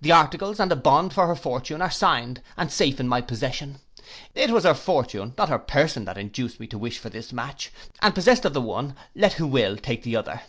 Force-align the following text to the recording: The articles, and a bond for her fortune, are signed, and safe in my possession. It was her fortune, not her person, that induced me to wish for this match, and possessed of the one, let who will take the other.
The 0.00 0.12
articles, 0.12 0.60
and 0.60 0.70
a 0.70 0.76
bond 0.76 1.12
for 1.12 1.26
her 1.26 1.34
fortune, 1.34 1.82
are 1.82 1.90
signed, 1.90 2.40
and 2.56 2.70
safe 2.70 3.00
in 3.00 3.08
my 3.08 3.20
possession. 3.20 3.80
It 4.32 4.50
was 4.52 4.62
her 4.62 4.74
fortune, 4.74 5.34
not 5.36 5.48
her 5.48 5.58
person, 5.58 6.04
that 6.04 6.16
induced 6.16 6.60
me 6.60 6.68
to 6.68 6.78
wish 6.78 6.98
for 7.00 7.08
this 7.10 7.32
match, 7.32 7.72
and 8.00 8.14
possessed 8.14 8.44
of 8.44 8.52
the 8.54 8.60
one, 8.62 8.94
let 9.16 9.32
who 9.32 9.46
will 9.48 9.76
take 9.76 10.04
the 10.04 10.14
other. 10.14 10.42